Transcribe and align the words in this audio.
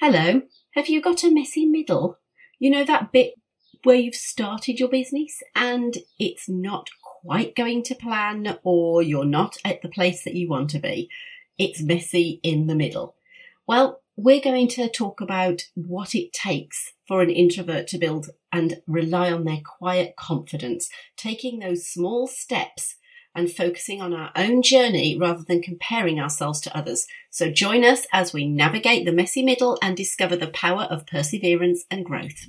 Hello, 0.00 0.42
have 0.74 0.88
you 0.88 1.02
got 1.02 1.24
a 1.24 1.30
messy 1.30 1.66
middle? 1.66 2.20
You 2.60 2.70
know 2.70 2.84
that 2.84 3.10
bit 3.10 3.34
where 3.82 3.96
you've 3.96 4.14
started 4.14 4.78
your 4.78 4.88
business 4.88 5.42
and 5.56 5.98
it's 6.20 6.48
not 6.48 6.88
quite 7.02 7.56
going 7.56 7.82
to 7.82 7.96
plan 7.96 8.60
or 8.62 9.02
you're 9.02 9.24
not 9.24 9.56
at 9.64 9.82
the 9.82 9.88
place 9.88 10.22
that 10.22 10.36
you 10.36 10.48
want 10.48 10.70
to 10.70 10.78
be. 10.78 11.10
It's 11.58 11.82
messy 11.82 12.38
in 12.44 12.68
the 12.68 12.76
middle. 12.76 13.16
Well, 13.66 14.00
we're 14.16 14.40
going 14.40 14.68
to 14.68 14.88
talk 14.88 15.20
about 15.20 15.62
what 15.74 16.14
it 16.14 16.32
takes 16.32 16.92
for 17.08 17.20
an 17.20 17.30
introvert 17.30 17.88
to 17.88 17.98
build 17.98 18.30
and 18.52 18.80
rely 18.86 19.32
on 19.32 19.46
their 19.46 19.62
quiet 19.64 20.14
confidence, 20.16 20.88
taking 21.16 21.58
those 21.58 21.88
small 21.88 22.28
steps 22.28 22.94
and 23.38 23.52
focusing 23.52 24.02
on 24.02 24.12
our 24.12 24.32
own 24.34 24.62
journey 24.62 25.16
rather 25.16 25.44
than 25.44 25.62
comparing 25.62 26.18
ourselves 26.18 26.60
to 26.60 26.76
others. 26.76 27.06
So 27.30 27.52
join 27.52 27.84
us 27.84 28.04
as 28.12 28.32
we 28.32 28.48
navigate 28.48 29.06
the 29.06 29.12
messy 29.12 29.44
middle 29.44 29.78
and 29.80 29.96
discover 29.96 30.34
the 30.34 30.48
power 30.48 30.88
of 30.90 31.06
perseverance 31.06 31.84
and 31.88 32.04
growth. 32.04 32.48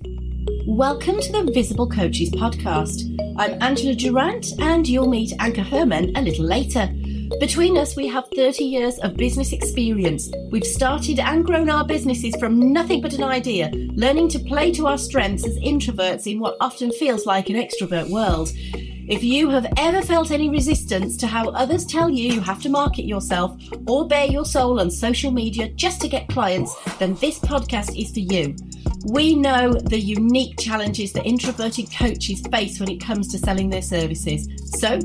Welcome 0.65 1.19
to 1.21 1.31
the 1.31 1.51
Visible 1.53 1.87
Coaches 1.87 2.31
podcast. 2.31 3.03
I'm 3.37 3.61
Angela 3.61 3.93
Durant 3.93 4.59
and 4.59 4.87
you'll 4.87 5.07
meet 5.07 5.37
Anka 5.37 5.63
Herman 5.63 6.17
a 6.17 6.23
little 6.23 6.45
later. 6.45 6.89
Between 7.39 7.77
us, 7.77 7.95
we 7.95 8.07
have 8.07 8.25
30 8.35 8.63
years 8.63 8.97
of 8.99 9.15
business 9.15 9.53
experience. 9.53 10.31
We've 10.49 10.65
started 10.65 11.19
and 11.19 11.45
grown 11.45 11.69
our 11.69 11.85
businesses 11.85 12.35
from 12.37 12.73
nothing 12.73 13.01
but 13.01 13.13
an 13.13 13.23
idea, 13.23 13.69
learning 13.93 14.29
to 14.29 14.39
play 14.39 14.71
to 14.71 14.87
our 14.87 14.97
strengths 14.97 15.45
as 15.45 15.55
introverts 15.59 16.25
in 16.25 16.39
what 16.39 16.57
often 16.59 16.91
feels 16.91 17.27
like 17.27 17.51
an 17.51 17.55
extrovert 17.55 18.09
world. 18.09 18.51
If 19.09 19.23
you 19.23 19.49
have 19.49 19.65
ever 19.75 20.03
felt 20.03 20.29
any 20.29 20.49
resistance 20.49 21.17
to 21.17 21.25
how 21.25 21.49
others 21.49 21.83
tell 21.83 22.11
you 22.11 22.31
you 22.31 22.41
have 22.41 22.61
to 22.61 22.69
market 22.69 23.05
yourself 23.05 23.59
or 23.87 24.07
bare 24.07 24.27
your 24.27 24.45
soul 24.45 24.79
on 24.79 24.91
social 24.91 25.31
media 25.31 25.69
just 25.69 25.99
to 26.01 26.07
get 26.07 26.29
clients, 26.29 26.75
then 26.99 27.15
this 27.15 27.39
podcast 27.39 27.99
is 27.99 28.11
for 28.11 28.19
you. 28.19 28.55
We 29.05 29.33
know 29.33 29.73
the 29.73 29.99
unique 29.99 30.59
challenges 30.59 31.11
that 31.13 31.25
introverted 31.25 31.91
coaches 31.91 32.43
face 32.51 32.79
when 32.79 32.91
it 32.91 33.01
comes 33.01 33.29
to 33.29 33.39
selling 33.39 33.71
their 33.71 33.81
services. 33.81 34.47
So, 34.79 34.99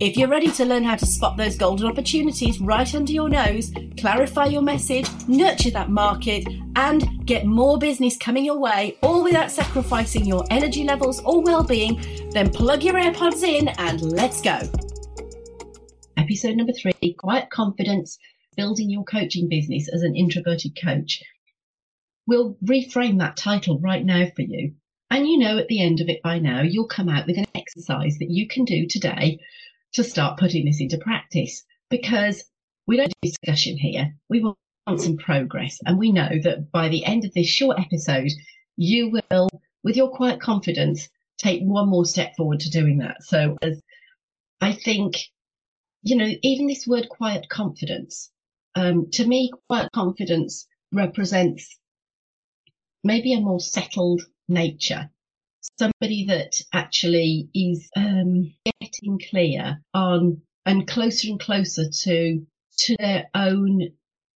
if 0.00 0.16
you're 0.16 0.28
ready 0.28 0.50
to 0.50 0.64
learn 0.64 0.82
how 0.82 0.96
to 0.96 1.06
spot 1.06 1.36
those 1.36 1.56
golden 1.56 1.86
opportunities 1.86 2.60
right 2.60 2.92
under 2.92 3.12
your 3.12 3.28
nose, 3.28 3.70
clarify 3.96 4.46
your 4.46 4.62
message, 4.62 5.08
nurture 5.28 5.70
that 5.70 5.90
market, 5.90 6.48
and 6.74 7.24
get 7.24 7.46
more 7.46 7.78
business 7.78 8.16
coming 8.16 8.44
your 8.44 8.58
way, 8.58 8.98
all 9.02 9.22
without 9.22 9.52
sacrificing 9.52 10.24
your 10.26 10.44
energy 10.50 10.82
levels 10.82 11.22
or 11.22 11.40
well-being, 11.40 12.23
then 12.34 12.50
plug 12.50 12.82
your 12.82 12.94
AirPods 12.94 13.42
in 13.44 13.68
and 13.68 14.02
let's 14.02 14.42
go. 14.42 14.60
Episode 16.16 16.56
number 16.56 16.72
three, 16.72 17.14
quiet 17.16 17.48
confidence, 17.50 18.18
building 18.56 18.90
your 18.90 19.04
coaching 19.04 19.48
business 19.48 19.88
as 19.88 20.02
an 20.02 20.16
introverted 20.16 20.76
coach. 20.80 21.22
We'll 22.26 22.56
reframe 22.64 23.18
that 23.18 23.36
title 23.36 23.78
right 23.78 24.04
now 24.04 24.26
for 24.34 24.42
you. 24.42 24.74
And 25.10 25.28
you 25.28 25.38
know, 25.38 25.58
at 25.58 25.68
the 25.68 25.80
end 25.80 26.00
of 26.00 26.08
it 26.08 26.22
by 26.22 26.40
now, 26.40 26.62
you'll 26.62 26.88
come 26.88 27.08
out 27.08 27.26
with 27.26 27.38
an 27.38 27.46
exercise 27.54 28.18
that 28.18 28.30
you 28.30 28.48
can 28.48 28.64
do 28.64 28.86
today 28.88 29.38
to 29.92 30.02
start 30.02 30.38
putting 30.38 30.64
this 30.64 30.80
into 30.80 30.98
practice 30.98 31.62
because 31.88 32.42
we 32.88 32.96
don't 32.96 33.12
do 33.22 33.28
discussion 33.28 33.78
here. 33.78 34.12
We 34.28 34.40
want 34.42 34.56
some 35.00 35.18
progress. 35.18 35.78
And 35.86 35.98
we 35.98 36.10
know 36.10 36.30
that 36.42 36.72
by 36.72 36.88
the 36.88 37.04
end 37.04 37.24
of 37.24 37.32
this 37.32 37.46
short 37.46 37.78
episode, 37.78 38.32
you 38.76 39.10
will, 39.30 39.48
with 39.84 39.96
your 39.96 40.10
quiet 40.10 40.40
confidence, 40.40 41.08
take 41.38 41.62
one 41.62 41.88
more 41.88 42.04
step 42.04 42.34
forward 42.36 42.60
to 42.60 42.70
doing 42.70 42.98
that. 42.98 43.22
So 43.22 43.56
as 43.62 43.80
I 44.60 44.72
think, 44.72 45.16
you 46.02 46.16
know, 46.16 46.30
even 46.42 46.66
this 46.66 46.86
word 46.86 47.08
quiet 47.08 47.48
confidence, 47.48 48.30
um, 48.74 49.10
to 49.12 49.26
me, 49.26 49.50
quiet 49.68 49.90
confidence 49.92 50.66
represents 50.92 51.78
maybe 53.02 53.34
a 53.34 53.40
more 53.40 53.60
settled 53.60 54.22
nature 54.48 55.10
somebody 55.78 56.26
that 56.26 56.60
actually 56.72 57.48
is 57.54 57.88
um, 57.96 58.52
getting 58.80 59.18
clear 59.30 59.80
on 59.92 60.40
and 60.66 60.86
closer 60.86 61.28
and 61.28 61.40
closer 61.40 61.84
to 61.90 62.44
to 62.76 62.96
their 62.98 63.30
own 63.34 63.88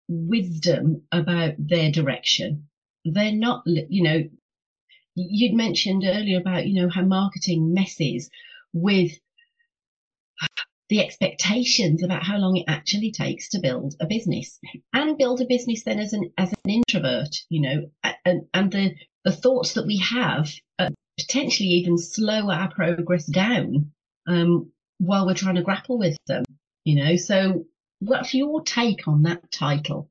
wisdom 0.07 1.01
about 1.11 1.53
their 1.57 1.91
direction. 1.91 2.67
They're 3.03 3.31
not, 3.31 3.63
you 3.65 4.03
know, 4.03 4.23
you'd 5.17 5.55
mentioned 5.55 6.03
earlier 6.05 6.39
about, 6.39 6.67
you 6.67 6.81
know, 6.81 6.89
how 6.89 7.03
marketing 7.03 7.73
messes 7.73 8.29
with 8.73 9.11
the 10.89 11.01
expectations 11.01 12.03
about 12.03 12.23
how 12.23 12.37
long 12.37 12.55
it 12.55 12.65
actually 12.67 13.11
takes 13.11 13.49
to 13.49 13.59
build 13.59 13.95
a 13.99 14.05
business 14.07 14.59
and 14.93 15.17
build 15.17 15.41
a 15.41 15.45
business 15.45 15.83
then 15.83 15.99
as 15.99 16.13
an 16.13 16.31
as 16.37 16.53
an 16.63 16.71
introvert 16.71 17.35
you 17.49 17.59
know 17.59 17.91
and 18.23 18.43
and 18.53 18.71
the 18.71 18.95
the 19.25 19.33
thoughts 19.33 19.73
that 19.73 19.85
we 19.85 19.97
have 19.97 20.49
potentially 21.17 21.69
even 21.69 21.97
slow 21.97 22.49
our 22.49 22.71
progress 22.71 23.25
down 23.25 23.91
um, 24.27 24.71
while 24.99 25.25
we're 25.25 25.33
trying 25.33 25.55
to 25.55 25.63
grapple 25.63 25.97
with 25.97 26.17
them. 26.27 26.43
You 26.85 27.03
know, 27.03 27.15
so 27.15 27.65
what's 27.99 28.33
your 28.33 28.61
take 28.61 29.07
on 29.07 29.23
that 29.23 29.51
title? 29.51 30.09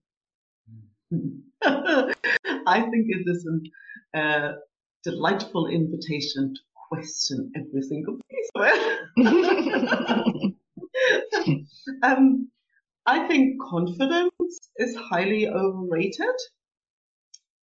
I 1.13 2.81
think 2.81 3.07
it 3.09 3.25
is 3.27 3.49
a 4.15 4.19
uh, 4.19 4.53
delightful 5.07 5.69
invitation 5.69 6.53
to 6.53 6.61
question 6.89 7.53
every 7.55 7.83
single 7.83 8.19
piece 8.29 8.51
of 8.57 8.63
it. 8.67 10.55
um, 12.03 12.51
I 13.07 13.29
think 13.29 13.63
confidence 13.63 14.59
is 14.79 14.97
highly 14.97 15.47
overrated. 15.47 16.37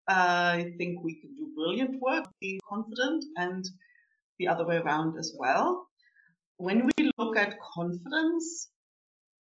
I 0.06 0.72
think 0.76 1.02
we 1.02 1.14
can 1.18 1.34
do 1.34 1.50
brilliant 1.54 1.98
work 2.02 2.26
being 2.42 2.60
confident 2.68 3.24
and 3.36 3.64
the 4.38 4.48
other 4.48 4.66
way 4.66 4.76
around 4.76 5.16
as 5.18 5.34
well. 5.38 5.86
When 6.58 6.86
we 6.86 7.10
look 7.16 7.38
at 7.38 7.58
confidence, 7.74 8.68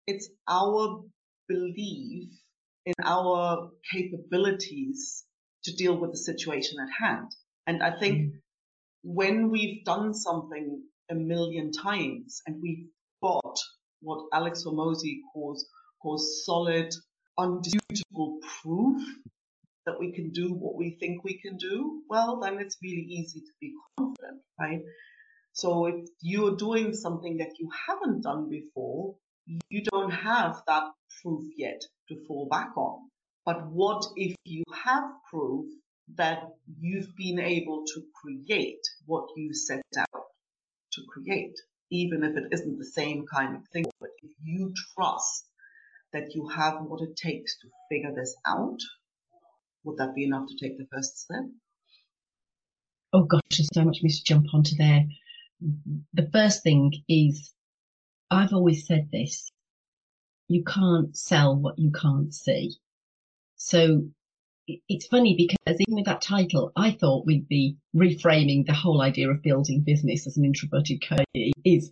it's 0.05 0.29
our 0.47 1.03
belief 1.47 2.29
in 2.85 2.93
our 3.03 3.71
capabilities 3.91 5.25
to 5.63 5.75
deal 5.75 5.99
with 5.99 6.11
the 6.11 6.17
situation 6.17 6.77
at 6.79 6.89
hand. 7.03 7.31
And 7.67 7.83
I 7.83 7.91
think 7.99 8.17
mm. 8.17 8.31
when 9.03 9.51
we've 9.51 9.83
done 9.83 10.13
something 10.13 10.81
a 11.11 11.15
million 11.15 11.71
times 11.71 12.41
and 12.47 12.61
we've 12.61 12.87
got 13.21 13.59
what 14.01 14.25
Alex 14.33 14.63
Hormozi 14.65 15.19
calls, 15.33 15.65
calls 16.01 16.45
solid, 16.45 16.93
undisputable 17.37 18.39
proof 18.61 19.01
that 19.85 19.99
we 19.99 20.13
can 20.13 20.31
do 20.31 20.53
what 20.53 20.75
we 20.75 20.97
think 20.99 21.23
we 21.23 21.39
can 21.39 21.57
do, 21.57 22.01
well, 22.09 22.39
then 22.39 22.59
it's 22.59 22.77
really 22.81 23.05
easy 23.09 23.41
to 23.41 23.51
be 23.59 23.73
confident, 23.97 24.41
right? 24.59 24.81
So 25.53 25.87
if 25.87 26.09
you're 26.21 26.55
doing 26.55 26.93
something 26.93 27.37
that 27.37 27.53
you 27.59 27.69
haven't 27.87 28.21
done 28.21 28.49
before, 28.49 29.15
you 29.69 29.81
don't 29.83 30.11
have 30.11 30.61
that 30.67 30.83
proof 31.21 31.43
yet 31.57 31.81
to 32.09 32.15
fall 32.27 32.47
back 32.49 32.75
on. 32.77 33.09
But 33.45 33.67
what 33.71 34.05
if 34.15 34.35
you 34.43 34.63
have 34.85 35.05
proof 35.31 35.65
that 36.15 36.43
you've 36.79 37.15
been 37.15 37.39
able 37.39 37.83
to 37.85 38.01
create 38.21 38.81
what 39.05 39.27
you 39.35 39.53
set 39.53 39.81
out 39.97 40.23
to 40.93 41.01
create, 41.09 41.55
even 41.91 42.23
if 42.23 42.35
it 42.37 42.47
isn't 42.51 42.77
the 42.77 42.85
same 42.85 43.25
kind 43.31 43.55
of 43.55 43.67
thing, 43.73 43.85
but 43.99 44.09
if 44.23 44.31
you 44.41 44.73
trust 44.95 45.45
that 46.13 46.33
you 46.33 46.47
have 46.47 46.81
what 46.81 47.01
it 47.01 47.15
takes 47.15 47.57
to 47.59 47.67
figure 47.89 48.13
this 48.15 48.35
out, 48.45 48.79
would 49.83 49.97
that 49.97 50.15
be 50.15 50.25
enough 50.25 50.47
to 50.47 50.55
take 50.55 50.77
the 50.77 50.87
first 50.93 51.19
step? 51.19 51.43
Oh 53.13 53.23
gosh, 53.23 53.41
there's 53.51 53.69
so 53.73 53.83
much 53.83 54.01
me 54.01 54.09
to 54.09 54.23
jump 54.23 54.47
onto 54.53 54.75
there. 54.75 55.05
The 56.13 56.29
first 56.31 56.63
thing 56.63 56.93
is, 57.07 57.53
I've 58.29 58.53
always 58.53 58.85
said 58.85 59.09
this: 59.11 59.51
you 60.47 60.63
can't 60.63 61.15
sell 61.15 61.55
what 61.55 61.79
you 61.79 61.91
can't 61.91 62.33
see. 62.33 62.75
So 63.55 64.09
it's 64.67 65.07
funny 65.07 65.35
because 65.35 65.79
even 65.79 65.95
with 65.95 66.05
that 66.05 66.21
title, 66.21 66.71
I 66.75 66.91
thought 66.91 67.25
we'd 67.25 67.47
be 67.47 67.77
reframing 67.95 68.65
the 68.65 68.73
whole 68.73 69.01
idea 69.01 69.29
of 69.29 69.41
building 69.41 69.81
business 69.81 70.27
as 70.27 70.37
an 70.37 70.45
introverted 70.45 71.01
coach. 71.07 71.25
Is 71.63 71.91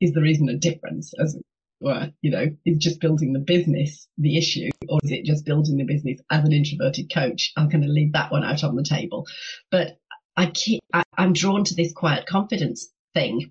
is 0.00 0.12
there 0.12 0.26
isn't 0.26 0.48
a 0.48 0.58
difference 0.58 1.12
as 1.18 1.38
well, 1.80 2.10
you 2.22 2.30
know, 2.30 2.46
is 2.64 2.78
just 2.78 3.00
building 3.00 3.32
the 3.32 3.38
business 3.38 4.08
the 4.18 4.38
issue, 4.38 4.68
or 4.88 4.98
is 5.02 5.10
it 5.10 5.24
just 5.24 5.44
building 5.44 5.76
the 5.76 5.84
business 5.84 6.20
as 6.30 6.44
an 6.44 6.52
introverted 6.52 7.12
coach? 7.12 7.52
I'm 7.56 7.68
going 7.68 7.82
to 7.82 7.88
leave 7.88 8.12
that 8.12 8.32
one 8.32 8.44
out 8.44 8.64
on 8.64 8.76
the 8.76 8.84
table. 8.84 9.26
But 9.70 9.98
I 10.36 10.46
keep, 10.46 10.82
I, 10.92 11.02
I'm 11.16 11.32
drawn 11.32 11.64
to 11.64 11.74
this 11.74 11.92
quiet 11.92 12.26
confidence 12.26 12.88
thing 13.14 13.50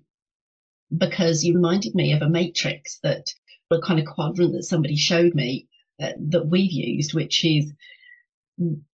because 0.96 1.44
you 1.44 1.54
reminded 1.54 1.94
me 1.94 2.12
of 2.12 2.22
a 2.22 2.28
matrix 2.28 2.98
that, 3.02 3.32
a 3.72 3.80
kind 3.80 3.98
of 3.98 4.06
quadrant 4.06 4.52
that 4.52 4.62
somebody 4.62 4.94
showed 4.94 5.34
me 5.34 5.66
uh, 6.00 6.12
that 6.28 6.46
we've 6.46 6.70
used, 6.70 7.14
which 7.14 7.44
is 7.44 7.72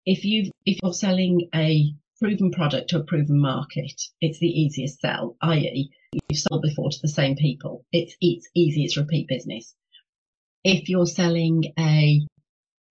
if 0.06 0.24
you 0.24 0.50
if 0.66 0.78
you're 0.82 0.92
selling 0.92 1.48
a 1.54 1.94
proven 2.18 2.50
product 2.50 2.90
to 2.90 3.00
a 3.00 3.04
proven 3.04 3.40
market, 3.40 4.00
it's 4.20 4.38
the 4.38 4.46
easiest 4.46 5.00
sell, 5.00 5.36
i.e., 5.42 5.90
you've 6.12 6.38
sold 6.38 6.62
before 6.62 6.90
to 6.90 6.98
the 7.02 7.08
same 7.08 7.36
people. 7.36 7.84
It's 7.92 8.16
it's 8.20 8.48
easy, 8.54 8.84
it's 8.84 8.96
repeat 8.96 9.28
business. 9.28 9.74
If 10.64 10.88
you're 10.88 11.06
selling 11.06 11.72
a 11.78 12.26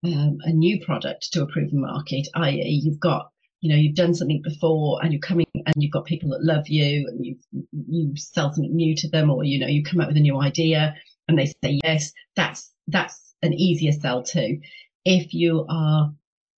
um, 0.04 0.38
a 0.42 0.52
new 0.52 0.84
product 0.84 1.32
to 1.34 1.44
a 1.44 1.48
proven 1.48 1.82
market, 1.82 2.28
i.e., 2.36 2.82
you've 2.84 3.00
got 3.00 3.32
you 3.62 3.70
know 3.70 3.76
you've 3.76 3.96
done 3.96 4.16
something 4.16 4.42
before 4.42 5.00
and 5.04 5.14
you're 5.14 5.20
coming 5.20 5.46
and 5.54 5.74
you've 5.78 5.92
got 5.92 6.06
people 6.06 6.30
that 6.32 6.44
love 6.44 6.68
you 6.68 7.08
and 7.08 7.26
you 7.26 7.38
you 7.72 8.18
sell 8.18 8.52
something 8.52 8.76
new 8.76 8.96
to 8.96 9.10
them 9.10 9.30
or 9.30 9.44
you 9.44 9.60
know 9.60 9.68
you 9.68 9.84
come 9.84 10.02
up 10.02 10.08
with 10.08 10.18
a 10.18 10.22
new 10.22 10.42
idea 10.42 10.96
and 11.28 11.38
they 11.38 11.46
say 11.46 11.80
yes 11.84 12.12
that's 12.36 12.72
that's 12.88 13.36
an 13.44 13.54
easier 13.54 13.92
sell 13.92 14.24
too 14.24 14.60
if 15.06 15.34
you 15.34 15.66
are 15.70 16.12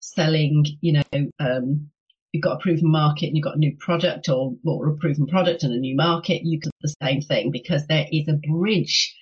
selling 0.03 0.65
you 0.81 0.93
know 0.93 1.29
um, 1.39 1.89
you've 2.31 2.43
got 2.43 2.57
a 2.57 2.59
proven 2.59 2.89
market 2.89 3.27
and 3.27 3.37
you've 3.37 3.43
got 3.43 3.55
a 3.55 3.59
new 3.59 3.75
product 3.79 4.29
or, 4.29 4.55
or 4.65 4.89
a 4.89 4.97
proven 4.97 5.27
product 5.27 5.63
and 5.63 5.73
a 5.73 5.79
new 5.79 5.95
market 5.95 6.41
you 6.43 6.59
do 6.59 6.69
the 6.81 6.95
same 7.01 7.21
thing 7.21 7.51
because 7.51 7.85
there 7.87 8.07
is 8.11 8.27
a 8.27 8.39
bridge 8.47 9.15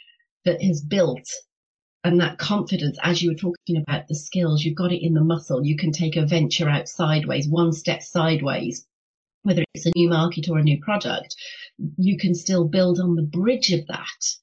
that 0.46 0.62
is 0.62 0.82
built 0.82 1.28
and 2.04 2.20
that 2.20 2.40
confidence, 2.40 2.98
as 3.04 3.22
you 3.22 3.30
were 3.30 3.36
talking 3.36 3.78
about 3.78 4.08
the 4.08 4.16
skills, 4.16 4.64
you've 4.64 4.76
got 4.76 4.92
it 4.92 5.06
in 5.06 5.14
the 5.14 5.24
muscle. 5.24 5.64
You 5.64 5.78
can 5.78 5.92
take 5.92 6.16
a 6.16 6.26
venture 6.26 6.68
out 6.68 6.88
sideways, 6.88 7.48
one 7.48 7.74
step 7.74 8.02
sideways, 8.02 8.88
whether 9.44 9.64
it's 9.76 9.86
a 9.86 9.92
new 9.96 10.10
market 10.10 10.50
or 10.50 10.58
a 10.58 10.64
new 10.64 10.82
product. 10.82 11.36
You 11.98 12.18
can 12.18 12.34
still 12.34 12.68
build 12.68 13.00
on 13.00 13.16
the 13.16 13.22
bridge 13.22 13.72
of 13.72 13.86
that 13.88 14.36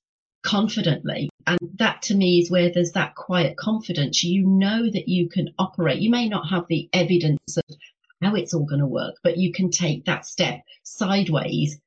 confidently. 0.48 1.28
And 1.46 1.58
that 1.78 2.02
to 2.02 2.14
me 2.14 2.38
is 2.38 2.50
where 2.50 2.70
there's 2.70 2.92
that 2.92 3.14
quiet 3.14 3.58
confidence. 3.58 4.24
You 4.24 4.46
know 4.46 4.90
that 4.90 5.06
you 5.06 5.28
can 5.28 5.50
operate. 5.58 6.00
You 6.00 6.10
may 6.10 6.26
not 6.28 6.48
have 6.48 6.64
the 6.68 6.88
evidence 6.94 7.58
of 7.58 7.76
how 8.22 8.34
it's 8.34 8.54
all 8.54 8.64
going 8.64 8.80
to 8.80 8.86
work, 8.86 9.16
but 9.22 9.36
you 9.36 9.52
can 9.52 9.70
take 9.70 10.06
that 10.06 10.24
step 10.24 10.62
sideways, 10.84 11.78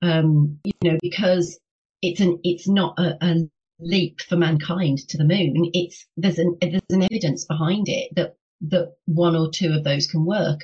um, 0.00 0.60
you 0.62 0.72
know, 0.84 0.98
because 1.02 1.58
it's 2.02 2.20
an, 2.20 2.38
it's 2.44 2.68
not 2.68 2.98
a, 3.00 3.16
a 3.20 3.34
leap 3.80 4.20
for 4.20 4.36
mankind 4.36 4.98
to 5.08 5.18
the 5.18 5.24
moon. 5.24 5.70
It's 5.72 6.06
there's 6.16 6.38
an 6.38 6.56
there's 6.60 6.82
an 6.90 7.02
evidence 7.02 7.44
behind 7.46 7.88
it 7.88 8.14
that 8.14 8.36
that 8.68 8.94
one 9.06 9.34
or 9.34 9.50
two 9.50 9.72
of 9.72 9.82
those 9.82 10.06
can 10.06 10.24
work. 10.24 10.60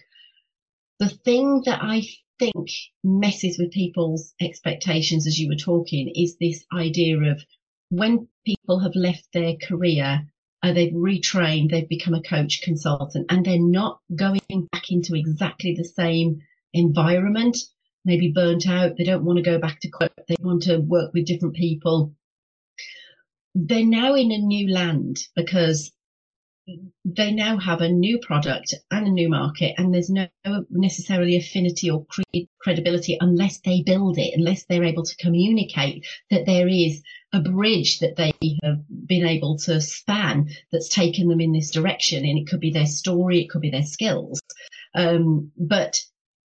The 1.00 1.08
thing 1.08 1.62
that 1.64 1.80
I 1.82 2.04
think 2.40 2.70
messes 3.04 3.58
with 3.58 3.70
people's 3.70 4.34
expectations 4.40 5.26
as 5.26 5.38
you 5.38 5.48
were 5.48 5.54
talking 5.54 6.10
is 6.16 6.36
this 6.36 6.64
idea 6.72 7.16
of 7.18 7.40
when 7.90 8.26
people 8.44 8.80
have 8.80 8.94
left 8.96 9.26
their 9.32 9.54
career 9.56 10.26
uh, 10.62 10.72
they've 10.74 10.92
retrained, 10.92 11.70
they've 11.70 11.88
become 11.88 12.12
a 12.14 12.22
coach 12.22 12.60
consultant, 12.62 13.24
and 13.30 13.46
they're 13.46 13.58
not 13.58 13.98
going 14.14 14.68
back 14.72 14.90
into 14.90 15.14
exactly 15.14 15.74
the 15.74 15.84
same 15.84 16.38
environment, 16.74 17.56
maybe 18.04 18.30
burnt 18.30 18.68
out. 18.68 18.94
They 18.98 19.04
don't 19.04 19.24
want 19.24 19.38
to 19.38 19.42
go 19.42 19.58
back 19.58 19.80
to 19.80 19.90
work. 19.98 20.12
They 20.28 20.36
want 20.40 20.64
to 20.64 20.76
work 20.78 21.14
with 21.14 21.26
different 21.26 21.54
people 21.54 22.14
they're 23.54 23.84
now 23.84 24.14
in 24.14 24.30
a 24.30 24.38
new 24.38 24.68
land 24.68 25.18
because 25.34 25.92
they 27.04 27.32
now 27.32 27.58
have 27.58 27.80
a 27.80 27.88
new 27.88 28.18
product 28.18 28.74
and 28.90 29.06
a 29.06 29.10
new 29.10 29.28
market 29.28 29.74
and 29.78 29.92
there's 29.92 30.10
no 30.10 30.28
necessarily 30.70 31.36
affinity 31.36 31.90
or 31.90 32.04
cre- 32.06 32.46
credibility 32.60 33.16
unless 33.20 33.58
they 33.60 33.82
build 33.82 34.18
it 34.18 34.32
unless 34.34 34.64
they're 34.64 34.84
able 34.84 35.02
to 35.02 35.16
communicate 35.16 36.06
that 36.30 36.46
there 36.46 36.68
is 36.68 37.02
a 37.32 37.40
bridge 37.40 38.00
that 38.00 38.16
they 38.16 38.32
have 38.62 38.80
been 39.06 39.26
able 39.26 39.56
to 39.56 39.80
span 39.80 40.48
that's 40.72 40.88
taken 40.88 41.28
them 41.28 41.40
in 41.40 41.52
this 41.52 41.70
direction 41.70 42.24
and 42.24 42.38
it 42.38 42.46
could 42.48 42.60
be 42.60 42.72
their 42.72 42.86
story 42.86 43.40
it 43.40 43.50
could 43.50 43.62
be 43.62 43.70
their 43.70 43.82
skills. 43.82 44.40
Um, 44.94 45.52
but 45.56 46.00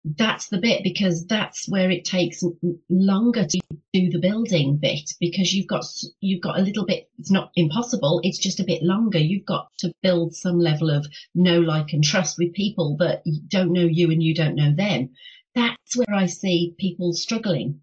that's 0.05 0.49
the 0.49 0.57
bit 0.57 0.83
because 0.83 1.25
that's 1.27 1.69
where 1.69 1.89
it 1.89 2.03
takes 2.03 2.43
longer 2.89 3.45
to 3.45 3.59
do 3.93 4.09
the 4.09 4.19
building 4.19 4.77
bit 4.77 5.09
because 5.19 5.53
you've 5.53 5.67
got 5.67 5.85
you've 6.19 6.41
got 6.41 6.59
a 6.59 6.61
little 6.61 6.85
bit 6.85 7.09
it's 7.17 7.31
not 7.31 7.51
impossible 7.55 8.19
it's 8.23 8.37
just 8.37 8.59
a 8.59 8.65
bit 8.65 8.83
longer. 8.83 9.17
You've 9.17 9.45
got 9.45 9.69
to 9.79 9.93
build 10.01 10.35
some 10.35 10.59
level 10.59 10.89
of 10.89 11.05
know 11.35 11.59
like 11.59 11.93
and 11.93 12.03
trust 12.03 12.37
with 12.37 12.53
people 12.53 12.97
that 12.97 13.23
don't 13.47 13.71
know 13.71 13.85
you 13.85 14.11
and 14.11 14.21
you 14.21 14.35
don't 14.35 14.55
know 14.55 14.73
them. 14.75 15.09
That's 15.55 15.95
where 15.95 16.15
i 16.15 16.25
see 16.25 16.75
people 16.79 17.13
struggling. 17.13 17.81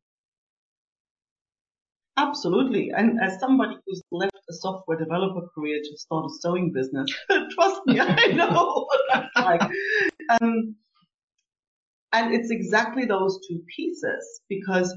Absolutely. 2.16 2.90
And 2.94 3.18
as 3.22 3.40
somebody 3.40 3.76
who's 3.86 4.02
left 4.10 4.34
a 4.50 4.52
software 4.52 4.98
developer 4.98 5.46
career 5.54 5.80
to 5.82 5.96
start 5.96 6.26
a 6.26 6.28
sewing 6.40 6.72
business 6.72 7.10
trust 7.50 7.80
me 7.86 8.00
i 8.00 8.26
know 8.32 8.86
what 8.88 9.00
that's 9.12 9.36
like. 9.36 9.62
Um, 10.40 10.74
and 12.12 12.34
it's 12.34 12.50
exactly 12.50 13.04
those 13.04 13.38
two 13.48 13.62
pieces 13.74 14.40
because 14.48 14.94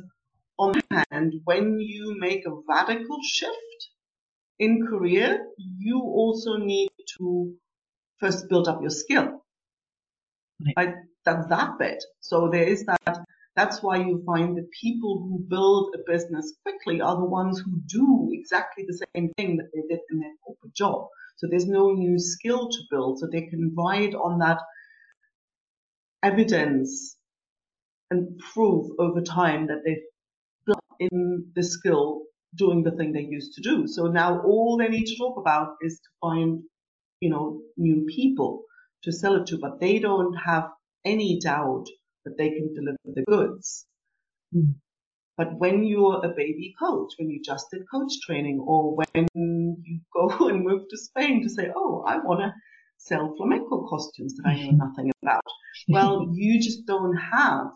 on 0.57 0.73
the 0.73 1.05
hand, 1.11 1.33
when 1.45 1.79
you 1.79 2.15
make 2.19 2.45
a 2.45 2.53
radical 2.67 3.17
shift 3.23 3.89
in 4.59 4.85
career, 4.87 5.45
you 5.57 5.99
also 5.99 6.57
need 6.57 6.89
to 7.17 7.53
first 8.19 8.47
build 8.49 8.67
up 8.67 8.81
your 8.81 8.91
skill. 8.91 9.43
Right. 10.65 10.73
I, 10.77 10.93
that's 11.25 11.47
that 11.47 11.77
bit. 11.79 12.03
So 12.19 12.49
there 12.51 12.63
is 12.63 12.85
that. 12.85 13.19
That's 13.55 13.83
why 13.83 13.97
you 13.97 14.23
find 14.25 14.57
the 14.57 14.67
people 14.81 15.19
who 15.19 15.45
build 15.47 15.95
a 15.95 16.11
business 16.11 16.53
quickly 16.63 17.01
are 17.01 17.15
the 17.15 17.25
ones 17.25 17.59
who 17.59 17.79
do 17.85 18.29
exactly 18.31 18.83
the 18.87 19.05
same 19.15 19.31
thing 19.37 19.57
that 19.57 19.69
they 19.73 19.81
did 19.87 19.99
in 20.09 20.19
their 20.19 20.33
corporate 20.43 20.73
job. 20.73 21.07
So 21.37 21.47
there's 21.47 21.67
no 21.67 21.91
new 21.91 22.17
skill 22.17 22.69
to 22.69 22.77
build. 22.89 23.19
So 23.19 23.27
they 23.27 23.43
can 23.43 23.73
ride 23.77 24.15
on 24.15 24.39
that 24.39 24.59
evidence 26.23 27.17
and 28.09 28.37
prove 28.53 28.91
over 28.99 29.21
time 29.21 29.67
that 29.67 29.81
they've 29.85 30.03
built 30.65 30.83
in 30.99 31.51
the 31.55 31.63
skill 31.63 32.21
doing 32.55 32.83
the 32.83 32.91
thing 32.91 33.11
they 33.11 33.21
used 33.21 33.53
to 33.53 33.61
do. 33.61 33.87
So 33.87 34.07
now 34.07 34.41
all 34.41 34.77
they 34.77 34.87
need 34.87 35.05
to 35.05 35.17
talk 35.17 35.37
about 35.37 35.75
is 35.81 35.95
to 35.95 36.09
find, 36.21 36.61
you 37.19 37.29
know, 37.29 37.61
new 37.77 38.05
people 38.05 38.63
to 39.03 39.11
sell 39.11 39.35
it 39.35 39.47
to, 39.47 39.57
but 39.57 39.79
they 39.79 39.99
don't 39.99 40.35
have 40.35 40.69
any 41.03 41.39
doubt 41.39 41.87
that 42.25 42.37
they 42.37 42.49
can 42.49 42.73
deliver 42.73 42.97
the 43.05 43.23
goods. 43.23 43.85
Mm. 44.55 44.75
But 45.35 45.57
when 45.57 45.83
you're 45.83 46.23
a 46.23 46.29
baby 46.29 46.75
coach, 46.79 47.13
when 47.17 47.29
you 47.29 47.41
just 47.43 47.67
did 47.71 47.81
coach 47.91 48.13
training, 48.25 48.63
or 48.65 48.95
when 48.95 49.27
you 49.33 49.99
go 50.13 50.29
and 50.47 50.63
move 50.63 50.83
to 50.89 50.97
Spain 50.97 51.41
to 51.43 51.49
say, 51.49 51.69
oh, 51.75 52.03
I 52.07 52.17
want 52.17 52.41
to 52.41 52.53
sell 53.05 53.33
flamenco 53.35 53.85
costumes 53.89 54.33
that 54.35 54.47
I 54.47 54.55
know 54.55 54.69
mm-hmm. 54.69 54.77
nothing 54.77 55.11
about. 55.21 55.43
Mm-hmm. 55.45 55.93
Well, 55.93 56.27
you 56.33 56.61
just 56.61 56.85
don't 56.85 57.15
have 57.15 57.67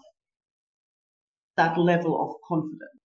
that 1.58 1.78
level 1.78 2.22
of 2.22 2.36
confidence. 2.48 3.02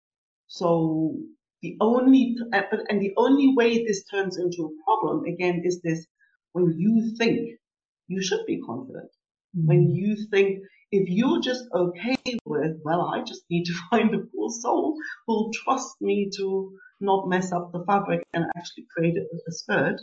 So 0.47 1.17
the 1.63 1.77
only, 1.81 2.37
uh, 2.53 2.63
and 2.89 3.01
the 3.01 3.13
only 3.17 3.55
way 3.57 3.85
this 3.85 4.05
turns 4.05 4.39
into 4.39 4.65
a 4.65 4.85
problem 4.85 5.25
again 5.25 5.63
is 5.65 5.81
this 5.83 6.07
when 6.53 6.75
you 6.79 7.15
think 7.17 7.59
you 8.07 8.23
should 8.23 8.45
be 8.47 8.61
confident. 8.61 9.11
Mm-hmm. 9.57 9.67
When 9.67 9.91
you 9.91 10.17
think 10.31 10.61
if 10.93 11.09
you're 11.09 11.41
just 11.41 11.65
okay 11.75 12.17
with, 12.45 12.77
well, 12.85 13.11
I 13.15 13.23
just 13.25 13.43
need 13.51 13.65
to 13.65 13.75
find 13.91 14.15
a 14.15 14.19
poor 14.19 14.51
soul 14.51 14.97
who'll 15.27 15.51
trust 15.65 15.97
me 16.01 16.31
to 16.37 16.73
not 17.01 17.29
mess 17.29 17.51
up 17.51 17.73
the 17.73 17.85
fabric 17.85 18.23
and 18.33 18.45
actually 18.57 18.87
create 18.95 19.17
a 19.17 19.53
skirt. 19.53 19.99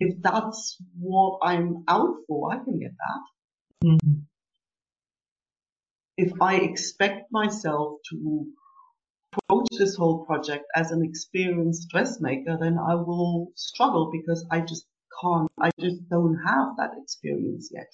If 0.00 0.20
that's 0.20 0.76
what 0.98 1.40
I'm 1.42 1.84
out 1.88 2.16
for, 2.26 2.52
I 2.52 2.58
can 2.64 2.78
get 2.78 2.92
that. 2.98 3.88
Mm-hmm 3.88 4.22
if 6.16 6.32
I 6.40 6.56
expect 6.56 7.32
myself 7.32 7.98
to 8.10 8.46
approach 9.32 9.68
this 9.78 9.96
whole 9.96 10.24
project 10.26 10.64
as 10.76 10.90
an 10.90 11.02
experienced 11.02 11.88
dressmaker, 11.88 12.58
then 12.60 12.78
I 12.78 12.94
will 12.94 13.52
struggle 13.54 14.10
because 14.12 14.44
I 14.50 14.60
just 14.60 14.84
can't, 15.20 15.50
I 15.60 15.70
just 15.80 16.08
don't 16.08 16.38
have 16.46 16.76
that 16.76 16.92
experience 17.02 17.70
yet. 17.72 17.88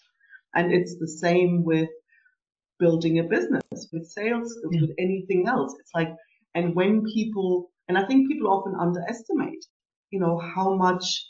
And 0.55 0.73
it's 0.73 0.97
the 0.99 1.09
same 1.09 1.65
with 1.65 1.89
building 2.79 3.19
a 3.19 3.25
business, 3.25 3.63
with 3.93 4.07
sales 4.07 4.53
skills, 4.53 4.73
yeah. 4.73 4.81
with 4.83 4.91
anything 4.99 5.47
else. 5.47 5.75
It's 5.79 5.93
like, 5.95 6.11
and 6.55 6.75
when 6.75 7.05
people, 7.05 7.71
and 7.89 7.97
I 7.97 8.07
think 8.07 8.29
people 8.29 8.51
often 8.51 8.75
underestimate, 8.79 9.65
you 10.11 10.19
know, 10.19 10.39
how 10.39 10.75
much 10.75 11.25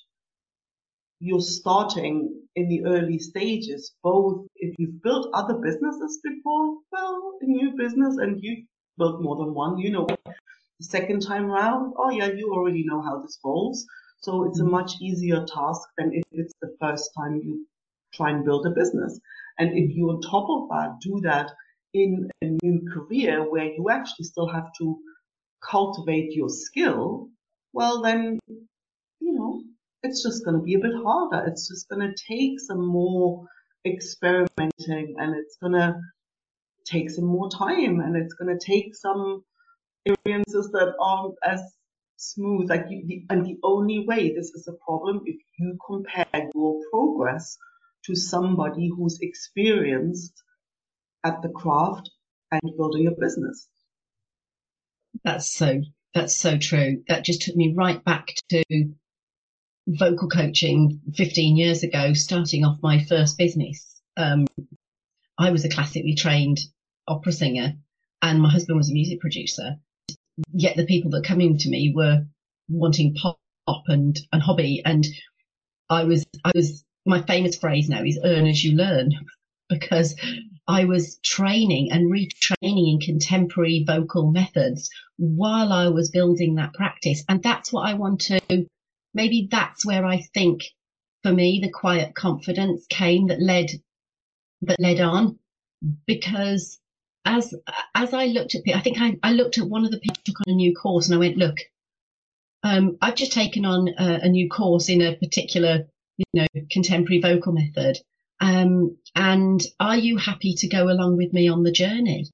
you're 1.20 1.40
starting 1.40 2.42
in 2.54 2.68
the 2.68 2.84
early 2.84 3.18
stages, 3.18 3.92
both 4.02 4.46
if 4.56 4.75
you've 4.78 5.02
built 5.02 5.28
other 5.34 5.54
businesses 5.54 6.20
before, 6.22 6.78
well, 6.92 7.38
a 7.40 7.46
new 7.46 7.72
business 7.76 8.16
and 8.18 8.40
you 8.42 8.64
built 8.96 9.22
more 9.22 9.37
than 9.37 9.54
one, 9.54 9.78
you 9.78 9.90
know, 9.90 10.06
the 10.26 10.84
second 10.84 11.20
time 11.20 11.46
around, 11.46 11.94
oh 11.96 12.10
yeah, 12.10 12.26
you 12.26 12.52
already 12.52 12.84
know 12.84 13.02
how 13.02 13.20
this 13.20 13.38
rolls. 13.44 13.84
So 14.20 14.44
it's 14.44 14.60
a 14.60 14.62
mm-hmm. 14.62 14.72
much 14.72 14.92
easier 15.00 15.44
task 15.44 15.88
than 15.96 16.12
if 16.12 16.25
it's 16.32 16.54
the 16.60 16.75
first 16.80 17.10
time 17.16 17.40
you 17.42 17.66
try 18.14 18.30
and 18.30 18.44
build 18.44 18.66
a 18.66 18.70
business. 18.70 19.18
And 19.58 19.76
if 19.76 19.94
you 19.94 20.10
on 20.10 20.20
top 20.20 20.48
of 20.48 20.68
that 20.70 21.00
do 21.00 21.20
that 21.22 21.50
in 21.94 22.30
a 22.42 22.46
new 22.62 22.88
career 22.92 23.48
where 23.48 23.66
you 23.66 23.88
actually 23.90 24.25
still 24.25 24.48
have 24.48 24.70
to 24.78 24.98
cultivate 25.60 26.32
your 26.32 26.48
skill, 26.48 27.28
well 27.72 28.02
then, 28.02 28.38
it's 30.02 30.22
just 30.22 30.44
going 30.44 30.56
to 30.56 30.62
be 30.62 30.74
a 30.74 30.78
bit 30.78 30.94
harder. 31.02 31.46
It's 31.46 31.68
just 31.68 31.88
going 31.88 32.00
to 32.00 32.14
take 32.28 32.60
some 32.60 32.84
more 32.84 33.46
experimenting 33.86 35.16
and 35.18 35.36
it's 35.36 35.56
going 35.60 35.72
to 35.72 35.96
take 36.86 37.10
some 37.10 37.26
more 37.26 37.50
time 37.50 38.00
and 38.00 38.16
it's 38.16 38.34
going 38.34 38.56
to 38.56 38.64
take 38.64 38.94
some 38.94 39.44
experiences 40.04 40.70
that 40.72 40.94
aren't 41.00 41.34
as 41.44 41.60
smooth. 42.16 42.70
Like 42.70 42.86
you, 42.88 43.04
the, 43.06 43.24
and 43.30 43.44
the 43.44 43.58
only 43.62 44.04
way 44.06 44.34
this 44.34 44.50
is 44.50 44.68
a 44.68 44.84
problem 44.84 45.22
if 45.26 45.36
you 45.58 45.76
compare 45.86 46.26
your 46.54 46.80
progress 46.90 47.56
to 48.06 48.14
somebody 48.14 48.90
who's 48.96 49.18
experienced 49.20 50.42
at 51.24 51.42
the 51.42 51.48
craft 51.48 52.10
and 52.50 52.60
building 52.76 53.06
a 53.06 53.10
business. 53.10 53.68
That's 55.24 55.52
so 55.52 55.82
that's 56.14 56.38
so 56.38 56.56
true. 56.56 57.02
That 57.08 57.24
just 57.24 57.42
took 57.42 57.56
me 57.56 57.74
right 57.76 58.02
back 58.04 58.28
to 58.50 58.64
vocal 59.88 60.28
coaching 60.28 61.00
15 61.14 61.57
years 61.57 61.83
ago, 61.83 62.12
starting 62.12 62.64
off 62.64 62.78
my 62.83 63.02
first 63.04 63.38
business. 63.38 64.00
Um, 64.16 64.47
I 65.38 65.50
was 65.50 65.64
a 65.64 65.71
classically 65.71 66.14
trained 66.14 66.59
opera 67.07 67.33
singer 67.33 67.75
and 68.21 68.40
my 68.40 68.50
husband 68.50 68.76
was 68.76 68.90
a 68.90 68.95
music 68.95 69.21
producer. 69.21 69.76
Yet 70.52 70.76
the 70.76 70.87
people 70.87 71.11
that 71.12 71.25
coming 71.25 71.59
to 71.59 71.71
me 71.71 71.92
were 71.95 72.26
wanting 72.68 73.14
pop 73.14 73.38
and, 73.87 74.18
and 74.33 74.42
hobby. 74.42 74.83
And 74.85 75.07
I 75.88 76.04
was, 76.04 76.26
I 76.45 76.52
was, 76.54 76.85
my 77.07 77.23
famous 77.23 77.57
phrase 77.57 77.88
now 77.88 78.02
is 78.02 78.21
earn 78.23 78.47
as 78.47 78.62
you 78.62 78.76
learn 78.76 79.12
because 79.68 80.14
I 80.66 80.85
was 80.85 81.18
training 81.25 81.92
and 81.92 82.12
retraining 82.12 82.92
in 82.92 83.00
contemporary 83.00 83.85
vocal 83.87 84.30
methods 84.30 84.90
while 85.16 85.73
I 85.73 85.88
was 85.88 86.11
building 86.11 86.57
that 86.57 86.75
practice. 86.75 87.25
And 87.28 87.42
that's 87.42 87.73
what 87.73 87.88
I 87.88 87.95
want 87.95 88.21
to, 88.23 88.66
maybe 89.18 89.48
that's 89.50 89.84
where 89.84 90.04
I 90.06 90.20
think 90.32 90.62
for 91.25 91.32
me, 91.32 91.58
the 91.60 91.70
quiet 91.70 92.14
confidence 92.14 92.87
came 92.88 93.26
that 93.26 93.42
led, 93.42 93.70
that 94.62 94.78
led 94.78 95.00
on 95.00 95.40
because 96.06 96.78
as, 97.25 97.52
as 97.96 98.14
I 98.14 98.26
looked 98.26 98.54
at, 98.54 98.62
I 98.72 98.80
think 98.80 98.98
I, 99.00 99.18
I 99.25 99.32
looked 99.32 99.58
at 99.58 99.68
one 99.68 99.84
of 99.84 99.90
the 99.90 99.98
people 99.98 100.22
took 100.25 100.40
on 100.46 100.52
a 100.52 100.56
new 100.56 100.72
course 100.72 101.08
and 101.08 101.16
I 101.16 101.18
went, 101.18 101.37
look, 101.37 101.56
um, 102.62 102.96
I've 103.02 103.16
just 103.16 103.32
taken 103.32 103.64
on 103.64 103.88
a, 103.88 104.20
a 104.22 104.28
new 104.28 104.48
course 104.48 104.88
in 104.88 105.02
a 105.02 105.16
particular, 105.16 105.88
you 106.16 106.25
know, 106.32 106.46
contemporary 106.70 107.20
vocal 107.20 107.52
method. 107.52 107.98
Um, 108.40 108.98
and 109.16 109.60
are 109.80 109.96
you 109.96 110.16
happy 110.16 110.54
to 110.58 110.68
go 110.68 110.84
along 110.84 111.16
with 111.16 111.32
me 111.32 111.48
on 111.48 111.64
the 111.64 111.72
journey? 111.72 112.26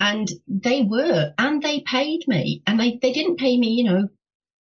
And 0.00 0.28
they 0.48 0.82
were, 0.82 1.32
and 1.38 1.62
they 1.62 1.80
paid 1.80 2.26
me, 2.26 2.62
and 2.66 2.78
they, 2.78 2.98
they 3.00 3.12
didn't 3.12 3.38
pay 3.38 3.56
me, 3.56 3.68
you 3.68 3.84
know, 3.84 4.08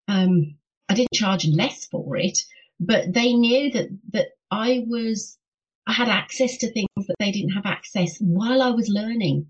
um, 0.07 0.56
I 0.89 0.93
didn't 0.93 1.13
charge 1.13 1.45
less 1.47 1.85
for 1.85 2.17
it, 2.17 2.39
but 2.79 3.13
they 3.13 3.33
knew 3.33 3.71
that, 3.71 3.89
that 4.13 4.27
I 4.51 4.85
was, 4.87 5.37
I 5.85 5.93
had 5.93 6.09
access 6.09 6.57
to 6.57 6.71
things 6.71 6.87
that 6.95 7.15
they 7.19 7.31
didn't 7.31 7.51
have 7.51 7.65
access 7.65 8.17
while 8.19 8.61
I 8.61 8.71
was 8.71 8.89
learning. 8.89 9.47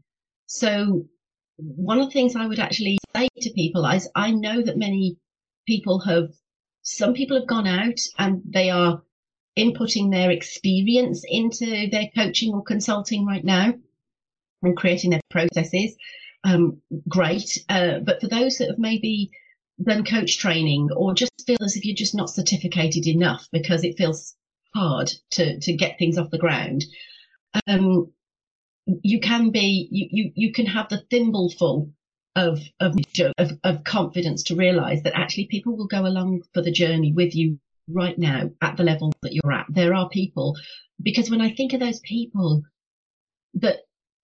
So 0.47 1.05
one 1.57 1.99
of 1.99 2.07
the 2.07 2.11
things 2.11 2.35
I 2.35 2.47
would 2.47 2.59
actually 2.59 2.97
say 3.15 3.27
to 3.41 3.53
people 3.53 3.85
is 3.85 4.09
I 4.15 4.31
know 4.31 4.61
that 4.61 4.77
many 4.77 5.17
people 5.67 5.99
have, 6.01 6.29
some 6.81 7.13
people 7.13 7.37
have 7.37 7.47
gone 7.47 7.67
out 7.67 7.99
and 8.17 8.41
they 8.45 8.69
are 8.69 9.01
inputting 9.57 10.11
their 10.11 10.31
experience 10.31 11.23
into 11.27 11.89
their 11.89 12.09
coaching 12.15 12.53
or 12.53 12.63
consulting 12.63 13.25
right 13.25 13.43
now 13.43 13.73
and 14.61 14.77
creating 14.77 15.11
their 15.11 15.21
processes. 15.29 15.95
Um, 16.43 16.81
great. 17.09 17.57
Uh, 17.67 17.99
but 17.99 18.21
for 18.21 18.27
those 18.27 18.57
that 18.57 18.69
have 18.69 18.79
maybe 18.79 19.31
done 19.83 20.03
coach 20.03 20.37
training 20.37 20.89
or 20.95 21.13
just 21.13 21.31
feel 21.45 21.57
as 21.63 21.75
if 21.75 21.85
you're 21.85 21.95
just 21.95 22.15
not 22.15 22.29
certificated 22.29 23.07
enough 23.07 23.47
because 23.51 23.83
it 23.83 23.97
feels 23.97 24.35
hard 24.73 25.11
to, 25.31 25.59
to 25.59 25.73
get 25.73 25.97
things 25.97 26.17
off 26.17 26.31
the 26.31 26.37
ground, 26.37 26.83
um, 27.67 28.11
you 29.03 29.19
can 29.19 29.51
be, 29.51 29.87
you, 29.91 30.07
you, 30.11 30.31
you 30.35 30.53
can 30.53 30.65
have 30.65 30.89
the 30.89 31.03
thimbleful 31.11 31.91
of, 32.35 32.59
of, 32.79 32.95
of, 33.37 33.51
of 33.63 33.83
confidence 33.83 34.43
to 34.43 34.55
realize 34.55 35.01
that 35.03 35.17
actually 35.17 35.47
people 35.47 35.75
will 35.75 35.87
go 35.87 36.05
along 36.05 36.43
for 36.53 36.61
the 36.61 36.71
journey 36.71 37.11
with 37.11 37.35
you 37.35 37.59
right 37.89 38.17
now 38.17 38.49
at 38.61 38.77
the 38.77 38.83
level 38.83 39.11
that 39.21 39.33
you're 39.33 39.51
at. 39.51 39.65
There 39.69 39.93
are 39.93 40.09
people, 40.09 40.55
because 41.01 41.29
when 41.29 41.41
I 41.41 41.51
think 41.53 41.73
of 41.73 41.79
those 41.79 41.99
people 42.01 42.63
that 43.55 43.79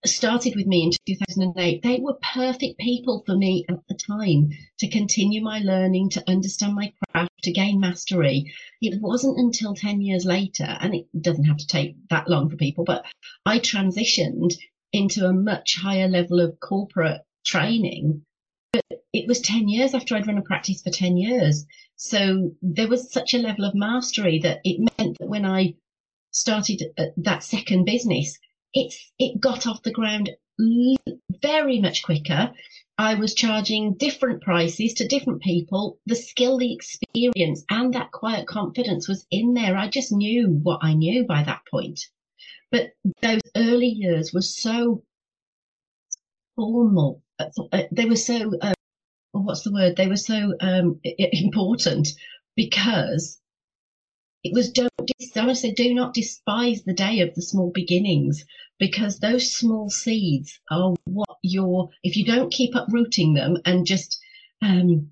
started 0.05 0.55
with 0.55 0.67
me 0.67 0.83
in 0.83 0.91
2008, 1.07 1.81
they 1.81 1.99
were 1.99 2.17
perfect 2.33 2.79
people 2.79 3.23
for 3.25 3.35
me 3.37 3.65
at 3.69 3.79
the 3.87 3.95
time 3.95 4.49
to 4.79 4.89
continue 4.89 5.41
my 5.41 5.59
learning, 5.59 6.09
to 6.11 6.29
understand 6.29 6.75
my 6.75 6.91
craft, 7.11 7.31
to 7.43 7.51
gain 7.51 7.79
mastery. 7.79 8.51
It 8.81 9.01
wasn't 9.01 9.39
until 9.39 9.73
10 9.73 10.01
years 10.01 10.25
later, 10.25 10.65
and 10.65 10.93
it 10.93 11.05
doesn't 11.19 11.45
have 11.45 11.57
to 11.57 11.67
take 11.67 11.95
that 12.09 12.27
long 12.27 12.49
for 12.49 12.57
people, 12.57 12.83
but 12.83 13.05
I 13.45 13.59
transitioned 13.59 14.53
into 14.91 15.25
a 15.25 15.33
much 15.33 15.77
higher 15.77 16.07
level 16.07 16.39
of 16.39 16.59
corporate 16.59 17.21
training. 17.45 18.23
But 18.71 18.85
it 19.13 19.27
was 19.27 19.39
10 19.41 19.67
years 19.67 19.93
after 19.93 20.15
I'd 20.15 20.27
run 20.27 20.37
a 20.37 20.41
practice 20.41 20.81
for 20.81 20.89
10 20.89 21.17
years. 21.17 21.65
So 21.95 22.51
there 22.61 22.87
was 22.87 23.11
such 23.11 23.33
a 23.33 23.39
level 23.39 23.65
of 23.65 23.75
mastery 23.75 24.39
that 24.39 24.59
it 24.63 24.79
meant 24.79 25.17
that 25.19 25.27
when 25.27 25.45
I 25.45 25.75
started 26.31 26.83
uh, 26.97 27.05
that 27.17 27.43
second 27.43 27.85
business, 27.85 28.37
it's, 28.73 29.11
it 29.19 29.39
got 29.39 29.67
off 29.67 29.83
the 29.83 29.91
ground 29.91 30.29
very 31.41 31.79
much 31.79 32.03
quicker. 32.03 32.53
I 32.97 33.15
was 33.15 33.33
charging 33.33 33.95
different 33.95 34.43
prices 34.43 34.93
to 34.95 35.07
different 35.07 35.41
people. 35.41 35.99
The 36.05 36.15
skill, 36.15 36.57
the 36.57 36.73
experience 36.73 37.63
and 37.69 37.93
that 37.93 38.11
quiet 38.11 38.47
confidence 38.47 39.07
was 39.07 39.25
in 39.31 39.53
there. 39.53 39.75
I 39.75 39.87
just 39.87 40.11
knew 40.11 40.47
what 40.47 40.79
I 40.83 40.93
knew 40.93 41.25
by 41.25 41.43
that 41.43 41.61
point. 41.69 41.99
But 42.71 42.91
those 43.21 43.41
early 43.55 43.87
years 43.87 44.31
were 44.33 44.41
so 44.41 45.03
formal. 46.55 47.23
Uh, 47.39 47.45
uh, 47.71 47.83
they 47.91 48.05
were 48.05 48.15
so 48.15 48.51
uh, 48.61 48.73
what's 49.31 49.63
the 49.63 49.71
word? 49.71 49.95
They 49.95 50.07
were 50.07 50.15
so 50.15 50.53
um, 50.59 50.99
important 51.03 52.09
because 52.55 53.39
it 54.43 54.53
was 54.53 54.71
don't 54.71 54.91
I 55.35 55.53
say 55.53 55.71
do 55.71 55.93
not 55.93 56.13
despise 56.13 56.83
the 56.83 56.93
day 56.93 57.21
of 57.21 57.33
the 57.35 57.41
small 57.41 57.71
beginnings 57.71 58.45
because 58.79 59.19
those 59.19 59.51
small 59.51 59.89
seeds 59.89 60.59
are 60.69 60.93
what 61.05 61.37
you're 61.41 61.89
if 62.03 62.17
you 62.17 62.25
don't 62.25 62.51
keep 62.51 62.75
uprooting 62.75 63.33
them 63.33 63.57
and 63.65 63.85
just 63.85 64.19
um, 64.61 65.11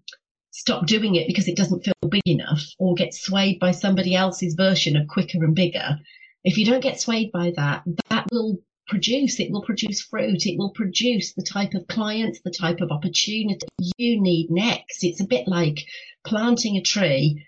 stop 0.51 0.85
doing 0.85 1.15
it 1.15 1.27
because 1.27 1.47
it 1.47 1.57
doesn't 1.57 1.83
feel 1.83 2.09
big 2.09 2.21
enough 2.25 2.63
or 2.79 2.95
get 2.95 3.13
swayed 3.13 3.59
by 3.59 3.71
somebody 3.71 4.15
else's 4.15 4.55
version 4.55 4.95
of 4.95 5.07
quicker 5.07 5.43
and 5.43 5.55
bigger 5.55 5.99
if 6.43 6.57
you 6.57 6.65
don't 6.65 6.83
get 6.83 6.99
swayed 6.99 7.31
by 7.31 7.51
that 7.55 7.83
that 8.09 8.27
will 8.31 8.59
produce. 8.91 9.39
It 9.39 9.51
will 9.51 9.61
produce 9.61 10.01
fruit. 10.01 10.45
It 10.45 10.57
will 10.57 10.71
produce 10.71 11.33
the 11.33 11.43
type 11.43 11.73
of 11.73 11.87
clients, 11.87 12.41
the 12.41 12.51
type 12.51 12.81
of 12.81 12.91
opportunity 12.91 13.65
you 13.97 14.21
need 14.21 14.51
next. 14.51 15.03
It's 15.03 15.21
a 15.21 15.27
bit 15.27 15.47
like 15.47 15.85
planting 16.25 16.75
a 16.75 16.81
tree 16.81 17.45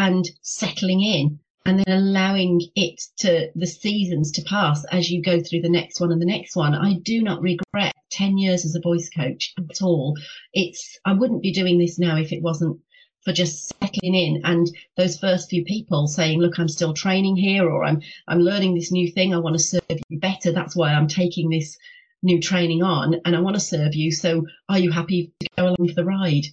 and 0.00 0.30
settling 0.40 1.02
in 1.02 1.38
and 1.66 1.78
then 1.78 1.94
allowing 1.94 2.58
it 2.74 2.98
to 3.18 3.50
the 3.54 3.66
seasons 3.66 4.32
to 4.32 4.42
pass 4.42 4.82
as 4.86 5.10
you 5.10 5.22
go 5.22 5.42
through 5.42 5.60
the 5.60 5.68
next 5.68 6.00
one 6.00 6.10
and 6.10 6.22
the 6.22 6.26
next 6.26 6.56
one. 6.56 6.74
I 6.74 6.94
do 6.94 7.22
not 7.22 7.42
regret 7.42 7.94
10 8.10 8.38
years 8.38 8.64
as 8.64 8.74
a 8.74 8.80
voice 8.80 9.10
coach 9.10 9.52
at 9.58 9.82
all. 9.82 10.16
It's, 10.54 10.98
I 11.04 11.12
wouldn't 11.12 11.42
be 11.42 11.52
doing 11.52 11.78
this 11.78 11.98
now 11.98 12.16
if 12.16 12.32
it 12.32 12.40
wasn't 12.42 12.80
for 13.26 13.34
just 13.34 13.74
settling 13.78 14.14
in 14.14 14.40
and 14.44 14.74
those 14.96 15.18
first 15.18 15.50
few 15.50 15.62
people 15.66 16.06
saying, 16.06 16.40
look, 16.40 16.58
I'm 16.58 16.68
still 16.68 16.94
training 16.94 17.36
here 17.36 17.68
or 17.68 17.84
I'm, 17.84 18.00
I'm 18.26 18.40
learning 18.40 18.74
this 18.74 18.90
new 18.90 19.12
thing. 19.12 19.34
I 19.34 19.38
want 19.38 19.58
to 19.58 19.62
serve 19.62 19.82
you 20.08 20.18
better. 20.18 20.50
That's 20.50 20.74
why 20.74 20.94
I'm 20.94 21.08
taking 21.08 21.50
this 21.50 21.76
new 22.22 22.40
training 22.40 22.82
on 22.82 23.20
and 23.26 23.36
I 23.36 23.40
want 23.40 23.56
to 23.56 23.60
serve 23.60 23.94
you. 23.94 24.12
So 24.12 24.46
are 24.70 24.78
you 24.78 24.92
happy 24.92 25.34
to 25.40 25.48
go 25.58 25.64
along 25.66 25.88
for 25.88 25.94
the 25.94 26.06
ride? 26.06 26.46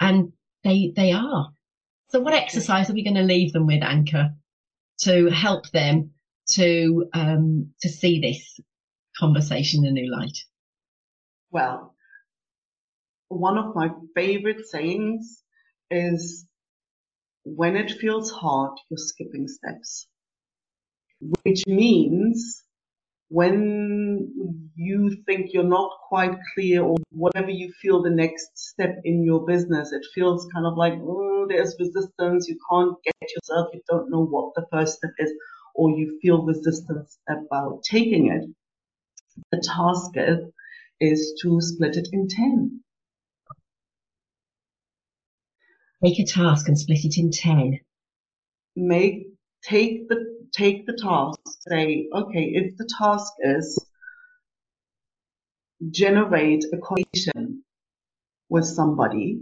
And 0.00 0.32
they, 0.64 0.92
they 0.96 1.12
are. 1.12 1.52
So 2.10 2.20
what 2.20 2.34
exercise 2.34 2.88
are 2.88 2.94
we 2.94 3.04
going 3.04 3.16
to 3.16 3.22
leave 3.22 3.52
them 3.52 3.66
with, 3.66 3.82
Anka, 3.82 4.34
to 5.00 5.28
help 5.28 5.70
them 5.70 6.12
to, 6.52 7.06
um, 7.12 7.74
to 7.82 7.88
see 7.88 8.20
this 8.20 8.58
conversation 9.18 9.84
in 9.84 9.90
a 9.90 10.00
new 10.00 10.10
light? 10.10 10.38
Well, 11.50 11.94
one 13.28 13.58
of 13.58 13.74
my 13.74 13.90
favorite 14.14 14.66
sayings 14.66 15.42
is 15.90 16.46
when 17.44 17.76
it 17.76 17.90
feels 17.90 18.30
hard, 18.30 18.78
you're 18.90 18.98
skipping 18.98 19.48
steps, 19.48 20.06
which 21.42 21.66
means 21.66 22.62
when 23.28 24.70
you 24.74 25.16
think 25.26 25.52
you're 25.52 25.64
not 25.64 25.90
quite 26.08 26.36
clear 26.54 26.82
or 26.82 26.96
whatever 27.10 27.50
you 27.50 27.72
feel 27.82 28.02
the 28.02 28.10
next 28.10 28.58
step 28.58 28.96
in 29.04 29.22
your 29.22 29.44
business, 29.46 29.92
it 29.92 30.04
feels 30.14 30.48
kind 30.54 30.66
of 30.66 30.76
like, 30.76 30.94
oh, 31.02 31.46
there's 31.48 31.76
resistance. 31.78 32.48
You 32.48 32.58
can't 32.70 32.96
get 33.04 33.30
yourself. 33.36 33.68
You 33.74 33.82
don't 33.88 34.10
know 34.10 34.24
what 34.24 34.54
the 34.54 34.66
first 34.72 34.96
step 34.96 35.12
is, 35.18 35.32
or 35.74 35.90
you 35.90 36.18
feel 36.22 36.44
resistance 36.44 37.18
about 37.28 37.82
taking 37.82 38.28
it. 38.28 38.48
The 39.52 39.62
task 39.64 40.12
is, 40.16 40.50
is 41.00 41.38
to 41.42 41.60
split 41.60 41.96
it 41.96 42.08
in 42.12 42.28
10. 42.28 42.82
Make 46.00 46.18
a 46.18 46.24
task 46.24 46.68
and 46.68 46.78
split 46.78 47.04
it 47.04 47.18
in 47.18 47.30
10. 47.30 47.80
Make, 48.76 49.28
take 49.62 50.08
the, 50.08 50.37
take 50.52 50.86
the 50.86 50.98
task, 51.00 51.38
say, 51.68 52.08
okay, 52.14 52.44
if 52.54 52.76
the 52.76 52.88
task 52.98 53.32
is 53.40 53.84
generate 55.90 56.64
a 56.72 56.78
conversation 56.78 57.62
with 58.48 58.66
somebody, 58.66 59.40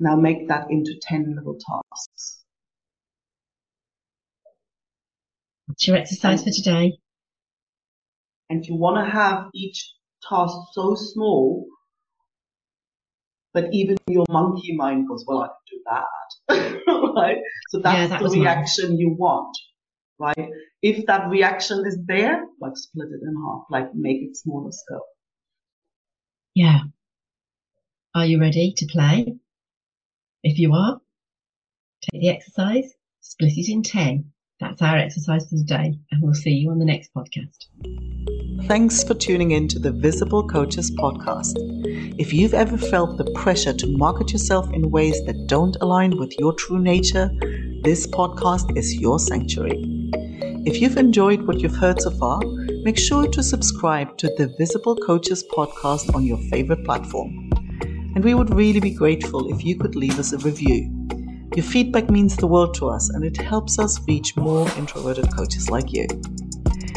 Now 0.00 0.14
make 0.14 0.46
that 0.48 0.70
into 0.70 0.94
10 1.02 1.34
little 1.36 1.58
tasks. 1.58 2.44
What's 5.66 5.86
your 5.88 5.96
exercise 5.96 6.44
for 6.44 6.50
today? 6.50 6.98
And 8.48 8.64
you 8.64 8.76
want 8.76 9.04
to 9.04 9.10
have 9.10 9.48
each 9.54 9.92
task 10.28 10.56
so 10.72 10.94
small 10.94 11.66
that 13.54 13.72
even 13.72 13.96
your 14.08 14.24
monkey 14.28 14.74
mind 14.76 15.08
goes, 15.08 15.24
well, 15.26 15.42
I 15.42 15.46
can 15.48 15.56
do 15.70 15.82
that. 15.86 17.12
right? 17.16 17.38
So 17.70 17.78
that's 17.78 18.10
Yeah, 18.10 18.18
that 18.18 18.22
the 18.22 18.28
mine. 18.28 18.40
reaction 18.40 18.98
you 18.98 19.14
want. 19.18 19.56
Right? 20.18 20.50
If 20.82 21.06
that 21.06 21.30
reaction 21.30 21.84
is 21.86 21.98
there, 22.06 22.44
like 22.60 22.72
split 22.76 23.08
it 23.08 23.20
in 23.22 23.34
half, 23.46 23.62
like 23.70 23.94
make 23.94 24.20
it 24.22 24.36
smaller 24.36 24.72
still. 24.72 25.02
Yeah. 26.54 26.80
Are 28.14 28.26
you 28.26 28.40
ready 28.40 28.74
to 28.76 28.86
play? 28.86 29.36
If 30.42 30.58
you 30.58 30.72
are, 30.74 31.00
take 32.10 32.20
the 32.20 32.28
exercise, 32.30 32.92
split 33.20 33.52
it 33.56 33.70
in 33.70 33.82
10. 33.82 34.32
That's 34.60 34.82
our 34.82 34.96
exercise 34.96 35.48
for 35.48 35.56
the 35.56 35.64
day, 35.64 35.98
and 36.10 36.22
we'll 36.22 36.34
see 36.34 36.50
you 36.50 36.70
on 36.70 36.80
the 36.80 36.84
next 36.84 37.10
podcast. 37.14 38.37
Thanks 38.66 39.02
for 39.04 39.14
tuning 39.14 39.52
in 39.52 39.68
to 39.68 39.78
the 39.78 39.92
Visible 39.92 40.46
Coaches 40.46 40.90
podcast. 40.90 41.54
If 42.18 42.32
you've 42.32 42.54
ever 42.54 42.76
felt 42.76 43.16
the 43.16 43.30
pressure 43.32 43.72
to 43.72 43.96
market 43.96 44.32
yourself 44.32 44.70
in 44.72 44.90
ways 44.90 45.24
that 45.24 45.46
don't 45.46 45.76
align 45.80 46.18
with 46.18 46.38
your 46.38 46.52
true 46.52 46.78
nature, 46.78 47.30
this 47.82 48.06
podcast 48.06 48.76
is 48.76 48.94
your 48.96 49.18
sanctuary. 49.18 49.80
If 50.66 50.80
you've 50.82 50.96
enjoyed 50.96 51.46
what 51.46 51.60
you've 51.60 51.76
heard 51.76 52.00
so 52.02 52.10
far, 52.10 52.40
make 52.82 52.98
sure 52.98 53.26
to 53.28 53.42
subscribe 53.42 54.18
to 54.18 54.28
the 54.36 54.54
Visible 54.58 54.96
Coaches 54.96 55.44
podcast 55.50 56.14
on 56.14 56.24
your 56.24 56.38
favorite 56.50 56.84
platform. 56.84 57.50
And 58.14 58.24
we 58.24 58.34
would 58.34 58.54
really 58.54 58.80
be 58.80 58.90
grateful 58.90 59.52
if 59.54 59.64
you 59.64 59.76
could 59.76 59.94
leave 59.94 60.18
us 60.18 60.32
a 60.32 60.38
review. 60.38 60.90
Your 61.54 61.64
feedback 61.64 62.10
means 62.10 62.36
the 62.36 62.46
world 62.46 62.74
to 62.74 62.88
us 62.88 63.08
and 63.08 63.24
it 63.24 63.36
helps 63.36 63.78
us 63.78 64.00
reach 64.06 64.36
more 64.36 64.68
introverted 64.76 65.34
coaches 65.34 65.70
like 65.70 65.92
you. 65.92 66.06